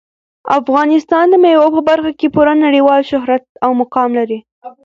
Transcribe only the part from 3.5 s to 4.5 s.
او مقام لري.